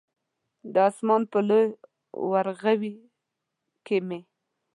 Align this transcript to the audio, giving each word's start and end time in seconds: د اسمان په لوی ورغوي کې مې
د 0.73 0.75
اسمان 0.89 1.21
په 1.31 1.39
لوی 1.47 1.65
ورغوي 2.31 2.93
کې 3.85 3.97
مې 4.07 4.19